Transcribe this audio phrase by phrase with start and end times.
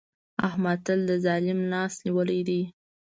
[0.47, 2.61] احمد تل د ظالم لاس نيولی دی.